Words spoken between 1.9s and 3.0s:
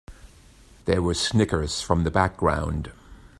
the background.